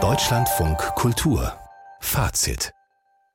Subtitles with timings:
[0.00, 1.52] Deutschlandfunk Kultur
[1.98, 2.70] Fazit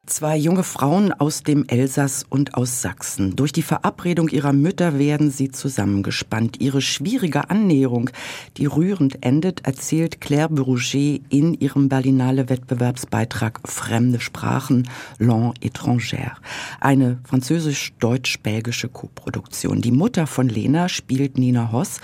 [0.05, 3.35] Zwei junge Frauen aus dem Elsass und aus Sachsen.
[3.35, 6.61] Durch die Verabredung ihrer Mütter werden sie zusammengespannt.
[6.61, 8.09] Ihre schwierige Annäherung,
[8.55, 14.87] die rührend endet, erzählt Claire Bourget in ihrem Berlinale Wettbewerbsbeitrag Fremde Sprachen,
[15.19, 16.37] Langue étrangère.
[16.79, 19.81] Eine französisch-deutsch-belgische Koproduktion.
[19.81, 21.99] Die Mutter von Lena spielt Nina Hoss.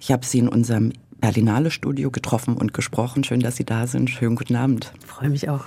[0.00, 0.92] Ich habe sie in unserem
[1.22, 3.22] Berlinale Studio getroffen und gesprochen.
[3.22, 4.10] Schön, dass Sie da sind.
[4.10, 4.92] Schönen guten Abend.
[5.06, 5.64] Freue mich auch.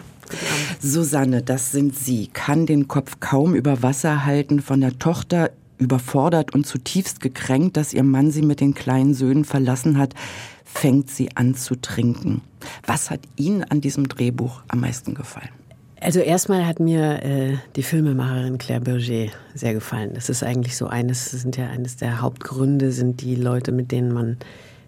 [0.82, 6.54] Susanne, das sind Sie, kann den Kopf kaum über Wasser halten, von der Tochter überfordert
[6.54, 10.14] und zutiefst gekränkt, dass ihr Mann sie mit den kleinen Söhnen verlassen hat,
[10.66, 12.42] fängt sie an zu trinken.
[12.86, 15.50] Was hat Ihnen an diesem Drehbuch am meisten gefallen?
[16.02, 20.12] Also erstmal hat mir äh, die Filmemacherin Claire Berger sehr gefallen.
[20.16, 23.92] Das ist eigentlich so eines, das sind ja eines der Hauptgründe, sind die Leute, mit
[23.92, 24.38] denen man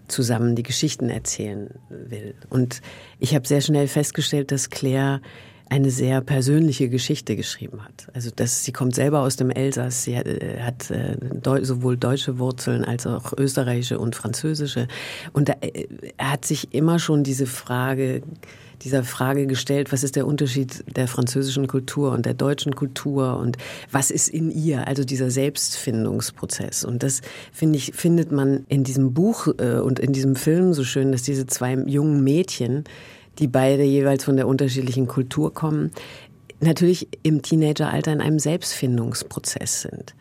[0.08, 2.36] zusammen die Geschichten erzählen will.
[2.50, 2.82] Und
[3.20, 5.22] ich habe sehr schnell festgestellt, dass Claire
[5.70, 8.08] eine sehr persönliche Geschichte geschrieben hat.
[8.14, 11.18] Also das, sie kommt selber aus dem Elsass, sie hat, äh, hat äh,
[11.64, 14.88] sowohl deutsche Wurzeln als auch österreichische und französische.
[15.34, 18.22] Und da, äh, er hat sich immer schon diese Frage
[18.84, 23.58] dieser Frage gestellt, was ist der Unterschied der französischen Kultur und der deutschen Kultur und
[23.92, 26.86] was ist in ihr, also dieser Selbstfindungsprozess.
[26.86, 31.12] Und das finde ich, findet man in diesem Buch und in diesem Film so schön,
[31.12, 32.84] dass diese zwei jungen Mädchen,
[33.40, 35.92] die beide jeweils von der unterschiedlichen Kultur kommen,
[36.60, 40.16] natürlich im Teenageralter in einem Selbstfindungsprozess sind.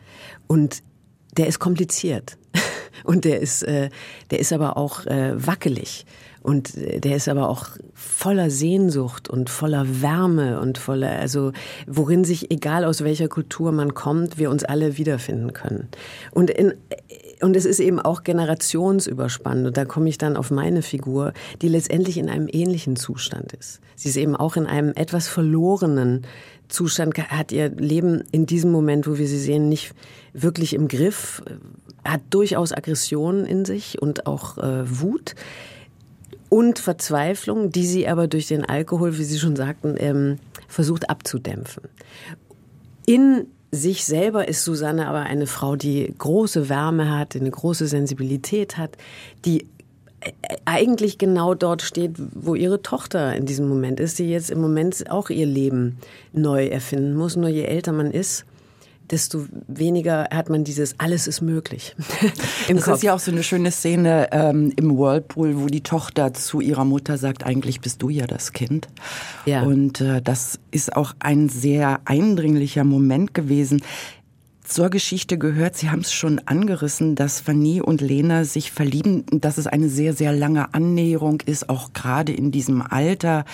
[0.47, 0.83] Und
[1.37, 2.37] der ist kompliziert.
[3.03, 3.89] Und der ist, äh,
[4.31, 6.05] der ist aber auch äh, wackelig.
[6.41, 11.51] Und der ist aber auch voller Sehnsucht und voller Wärme und voller, also
[11.87, 15.89] worin sich, egal aus welcher Kultur man kommt, wir uns alle wiederfinden können.
[16.31, 16.73] Und in,
[17.41, 19.67] und es ist eben auch generationsüberspannend.
[19.67, 23.79] Und da komme ich dann auf meine Figur, die letztendlich in einem ähnlichen Zustand ist.
[23.95, 26.23] Sie ist eben auch in einem etwas verlorenen
[26.67, 29.93] Zustand, hat ihr Leben in diesem Moment, wo wir sie sehen, nicht
[30.33, 31.41] wirklich im Griff,
[32.03, 35.35] hat durchaus Aggressionen in sich und auch äh, Wut
[36.49, 41.83] und Verzweiflung, die sie aber durch den Alkohol, wie Sie schon sagten, ähm, versucht abzudämpfen.
[43.05, 48.77] In sich selber ist Susanne aber eine Frau, die große Wärme hat, eine große Sensibilität
[48.77, 48.97] hat,
[49.45, 49.67] die
[50.21, 50.31] äh,
[50.65, 55.09] eigentlich genau dort steht, wo ihre Tochter in diesem Moment ist, die jetzt im Moment
[55.09, 55.97] auch ihr Leben
[56.33, 57.35] neu erfinden muss.
[57.35, 58.45] Nur je älter man ist,
[59.11, 61.95] desto weniger hat man dieses alles ist möglich.
[62.67, 62.95] Im das Kopf.
[62.95, 66.85] ist ja auch so eine schöne Szene ähm, im Whirlpool, wo die Tochter zu ihrer
[66.85, 68.87] Mutter sagt, eigentlich bist du ja das Kind.
[69.45, 69.63] Ja.
[69.63, 73.81] Und äh, das ist auch ein sehr eindringlicher Moment gewesen.
[74.63, 79.57] Zur Geschichte gehört, Sie haben es schon angerissen, dass Fanny und Lena sich verlieben, dass
[79.57, 83.45] es eine sehr, sehr lange Annäherung ist, auch gerade in diesem Alter.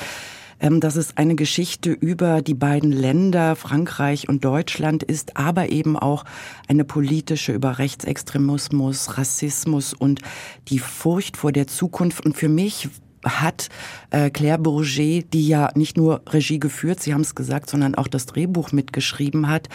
[0.63, 5.99] Ähm, dass es eine Geschichte über die beiden Länder, Frankreich und Deutschland ist, aber eben
[5.99, 6.23] auch
[6.69, 10.21] eine politische über Rechtsextremismus, Rassismus und
[10.69, 12.25] die Furcht vor der Zukunft.
[12.25, 12.87] Und für mich
[13.25, 13.67] hat
[14.11, 18.07] äh, Claire Bourget, die ja nicht nur Regie geführt, Sie haben es gesagt, sondern auch
[18.07, 19.67] das Drehbuch mitgeschrieben hat,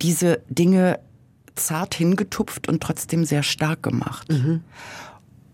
[0.00, 1.00] diese Dinge
[1.54, 4.30] zart hingetupft und trotzdem sehr stark gemacht.
[4.30, 4.62] Mhm.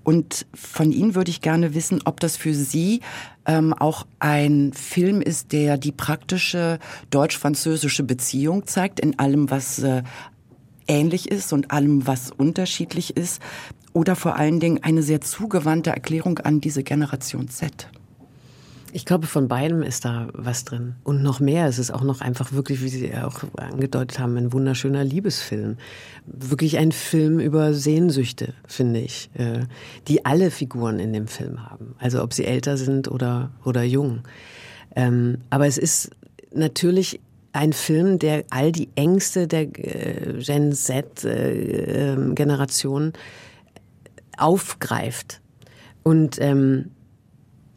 [0.06, 3.00] Und von Ihnen würde ich gerne wissen, ob das für Sie
[3.44, 6.78] ähm, auch ein Film ist, der die praktische
[7.10, 10.04] deutsch-französische Beziehung zeigt, in allem, was äh,
[10.86, 13.42] ähnlich ist und allem, was unterschiedlich ist.
[13.94, 17.88] Oder vor allen Dingen eine sehr zugewandte Erklärung an diese Generation Z.
[18.96, 20.94] Ich glaube, von beidem ist da was drin.
[21.04, 21.66] Und noch mehr.
[21.66, 25.76] Es ist auch noch einfach wirklich, wie Sie auch angedeutet haben, ein wunderschöner Liebesfilm.
[26.24, 29.64] Wirklich ein Film über Sehnsüchte, finde ich, äh,
[30.08, 31.94] die alle Figuren in dem Film haben.
[31.98, 34.20] Also ob sie älter sind oder, oder jung.
[34.94, 36.08] Ähm, aber es ist
[36.54, 37.20] natürlich
[37.52, 43.12] ein Film, der all die Ängste der äh, Gen Z-Generation äh, ähm,
[44.38, 45.42] aufgreift.
[46.02, 46.92] Und ähm,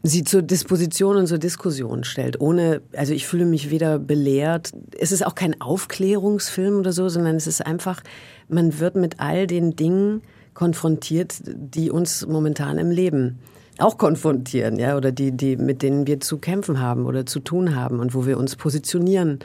[0.02, 2.40] sie zur Disposition und zur Diskussion stellt.
[2.40, 7.36] Ohne, also ich fühle mich weder belehrt, es ist auch kein Aufklärungsfilm oder so, sondern
[7.36, 8.02] es ist einfach,
[8.48, 10.22] man wird mit all den Dingen
[10.54, 13.38] konfrontiert, die uns momentan im Leben
[13.78, 17.74] auch konfrontieren, ja, oder die, die, mit denen wir zu kämpfen haben oder zu tun
[17.74, 19.38] haben und wo wir uns positionieren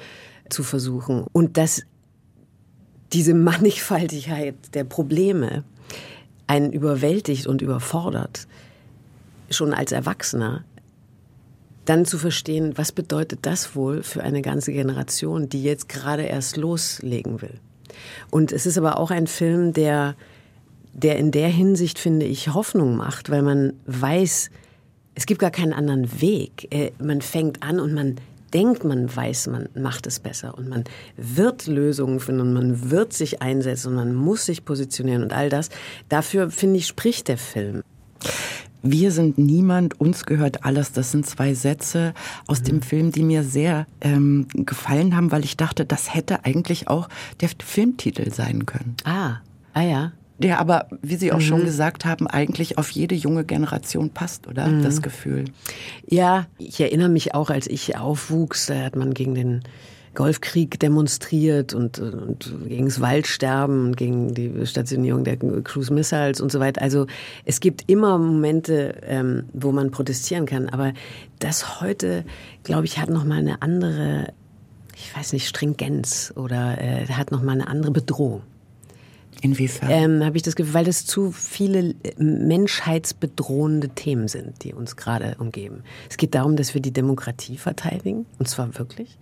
[0.49, 1.25] zu versuchen.
[1.31, 1.83] Und dass
[3.13, 5.63] diese Mannigfaltigkeit der Probleme
[6.47, 8.47] einen überwältigt und überfordert,
[9.49, 10.63] schon als Erwachsener,
[11.85, 16.57] dann zu verstehen, was bedeutet das wohl für eine ganze Generation, die jetzt gerade erst
[16.57, 17.59] loslegen will.
[18.31, 20.15] Und es ist aber auch ein Film, der
[20.95, 24.49] der in der Hinsicht, finde ich, Hoffnung macht, weil man weiß,
[25.13, 26.73] es gibt gar keinen anderen Weg.
[26.73, 28.15] Äh, man fängt an und man
[28.53, 30.85] denkt, man weiß, man macht es besser und man
[31.17, 35.49] wird Lösungen finden und man wird sich einsetzen und man muss sich positionieren und all
[35.49, 35.69] das.
[36.07, 37.83] Dafür, finde ich, spricht der Film.
[38.87, 40.91] Wir sind niemand, uns gehört alles.
[40.91, 42.13] Das sind zwei Sätze
[42.45, 42.65] aus mhm.
[42.65, 47.09] dem Film, die mir sehr ähm, gefallen haben, weil ich dachte, das hätte eigentlich auch
[47.41, 48.95] der Filmtitel sein können.
[49.03, 49.37] Ah,
[49.73, 50.11] ah ja.
[50.37, 51.41] Der aber, wie Sie auch mhm.
[51.41, 54.67] schon gesagt haben, eigentlich auf jede junge Generation passt, oder?
[54.67, 54.83] Mhm.
[54.83, 55.45] Das Gefühl.
[56.07, 59.63] Ja, ich erinnere mich auch, als ich aufwuchs, da hat man gegen den
[60.15, 66.51] Golfkrieg demonstriert und, und gegen das Waldsterben und gegen die Stationierung der Cruise Missiles und
[66.51, 66.81] so weiter.
[66.81, 67.05] Also
[67.43, 70.69] es gibt immer Momente, ähm, wo man protestieren kann.
[70.69, 70.93] Aber
[71.39, 72.25] das heute,
[72.63, 74.33] glaube ich, hat noch mal eine andere,
[74.95, 78.41] ich weiß nicht, Stringenz oder äh, hat noch mal eine andere Bedrohung.
[79.41, 79.89] Inwiefern?
[79.91, 84.95] Ähm, Habe ich das Gefühl, weil es zu viele äh, menschheitsbedrohende Themen sind, die uns
[84.95, 85.83] gerade umgeben.
[86.09, 89.17] Es geht darum, dass wir die Demokratie verteidigen, und zwar wirklich.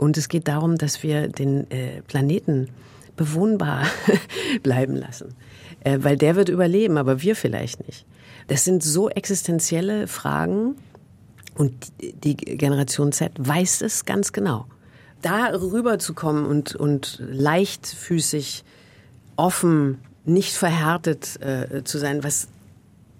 [0.00, 2.68] Und es geht darum, dass wir den äh, Planeten
[3.16, 3.84] bewohnbar
[4.62, 5.34] bleiben lassen.
[5.84, 8.06] Äh, weil der wird überleben, aber wir vielleicht nicht.
[8.48, 10.76] Das sind so existenzielle Fragen
[11.54, 14.64] und die Generation Z weiß es ganz genau.
[15.20, 18.64] Da rüber zu kommen und, und leichtfüßig,
[19.36, 22.48] offen, nicht verhärtet äh, zu sein, was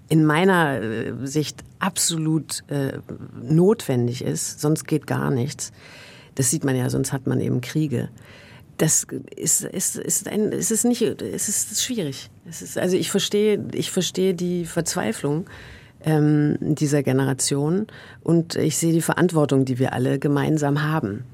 [0.09, 2.93] in meiner äh, Sicht absolut äh,
[3.39, 5.71] notwendig ist, sonst geht gar nichts.
[6.35, 8.09] Das sieht man ja, sonst hat man eben Kriege.
[8.77, 9.05] Das
[9.35, 12.29] ist, ist, ist, ein, ist es nicht, es ist schwierig.
[12.49, 15.45] Es ist, also ich verstehe, ich verstehe die Verzweiflung
[16.03, 17.87] ähm, dieser Generation
[18.23, 21.25] und ich sehe die Verantwortung, die wir alle gemeinsam haben.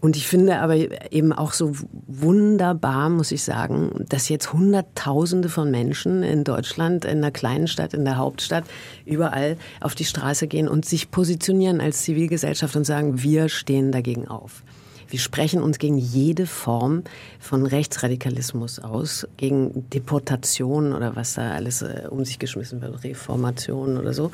[0.00, 0.76] Und ich finde aber
[1.12, 1.72] eben auch so
[2.06, 7.94] wunderbar, muss ich sagen, dass jetzt Hunderttausende von Menschen in Deutschland, in einer kleinen Stadt,
[7.94, 8.64] in der Hauptstadt,
[9.04, 14.28] überall auf die Straße gehen und sich positionieren als Zivilgesellschaft und sagen, wir stehen dagegen
[14.28, 14.62] auf.
[15.08, 17.04] Wir sprechen uns gegen jede Form
[17.38, 23.96] von Rechtsradikalismus aus, gegen Deportation oder was da alles äh, um sich geschmissen wird, Reformation
[23.98, 24.32] oder so.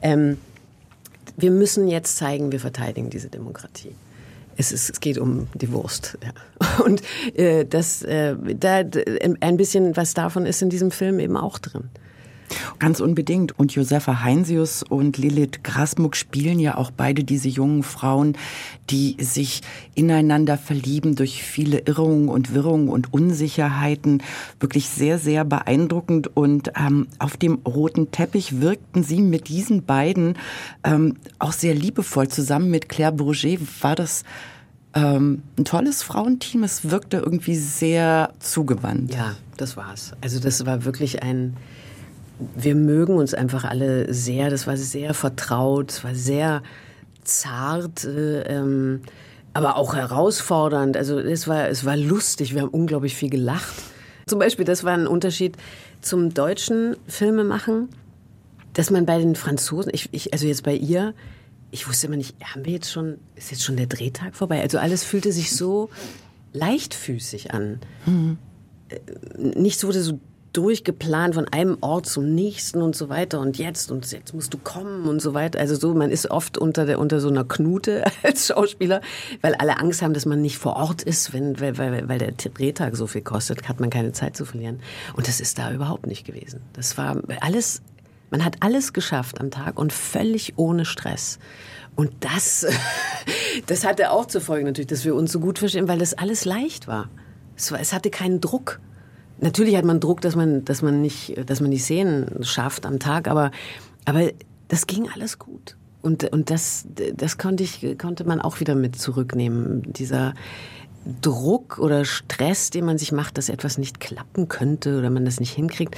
[0.00, 0.38] Ähm,
[1.36, 3.92] wir müssen jetzt zeigen, wir verteidigen diese Demokratie
[4.56, 6.18] es, ist, es geht um die Wurst.
[6.22, 6.84] Ja.
[6.84, 7.02] Und
[7.34, 8.82] äh, das, äh, da,
[9.40, 11.90] ein bisschen was davon ist in diesem Film eben auch drin.
[12.78, 13.58] Ganz unbedingt.
[13.58, 18.36] Und Josefa Heinsius und Lilith Grasmuck spielen ja auch beide diese jungen Frauen,
[18.90, 19.62] die sich
[19.94, 24.22] ineinander verlieben durch viele Irrungen und Wirrungen und Unsicherheiten.
[24.60, 26.36] Wirklich sehr, sehr beeindruckend.
[26.36, 30.36] Und ähm, auf dem roten Teppich wirkten sie mit diesen beiden
[30.84, 33.60] ähm, auch sehr liebevoll zusammen mit Claire Bourget.
[33.82, 34.24] War das
[34.94, 36.62] ähm, ein tolles Frauenteam.
[36.62, 39.14] Es wirkte irgendwie sehr zugewandt.
[39.14, 40.12] Ja, das war's.
[40.20, 41.56] Also das war wirklich ein
[42.38, 44.50] wir mögen uns einfach alle sehr.
[44.50, 46.62] Das war sehr vertraut, es war sehr
[47.22, 49.02] zart, äh, ähm,
[49.52, 50.96] aber auch herausfordernd.
[50.96, 52.54] Also es war, es war lustig.
[52.54, 53.74] Wir haben unglaublich viel gelacht.
[54.26, 55.56] Zum Beispiel, das war ein Unterschied
[56.00, 57.88] zum deutschen Filmemachen,
[58.72, 61.14] dass man bei den Franzosen, ich, ich, also jetzt bei ihr,
[61.70, 64.60] ich wusste immer nicht, haben wir jetzt schon, ist jetzt schon der Drehtag vorbei?
[64.60, 65.90] Also alles fühlte sich so
[66.52, 67.80] leichtfüßig an.
[68.06, 68.38] Mhm.
[69.38, 70.18] Nichts wurde so
[70.54, 74.58] durchgeplant von einem Ort zum nächsten und so weiter und jetzt und jetzt musst du
[74.58, 75.58] kommen und so weiter.
[75.58, 79.00] Also so, man ist oft unter der unter so einer Knute als Schauspieler,
[79.42, 82.32] weil alle Angst haben, dass man nicht vor Ort ist, wenn weil, weil, weil der
[82.32, 84.80] Drehtag so viel kostet, hat man keine Zeit zu verlieren.
[85.14, 86.60] Und das ist da überhaupt nicht gewesen.
[86.72, 87.82] Das war alles,
[88.30, 91.38] man hat alles geschafft am Tag und völlig ohne Stress.
[91.96, 92.66] Und das,
[93.66, 96.44] das hatte auch zur Folge natürlich, dass wir uns so gut verstehen, weil das alles
[96.44, 97.08] leicht war.
[97.56, 98.80] Es, war, es hatte keinen Druck.
[99.44, 102.98] Natürlich hat man Druck, dass man, dass man nicht, dass man die Szenen schafft am
[102.98, 103.50] Tag, aber,
[104.06, 104.30] aber
[104.68, 105.76] das ging alles gut.
[106.00, 109.82] Und, und das, das konnte ich, konnte man auch wieder mit zurücknehmen.
[109.92, 110.32] Dieser
[111.20, 115.40] Druck oder Stress, den man sich macht, dass etwas nicht klappen könnte oder man das
[115.40, 115.94] nicht hinkriegt,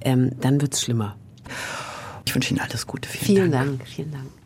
[0.00, 1.16] ähm, dann wird's schlimmer.
[2.24, 3.08] Ich wünsche Ihnen alles Gute.
[3.08, 3.78] Vielen, vielen Dank.
[3.78, 3.88] Dank.
[3.88, 4.43] Vielen Dank.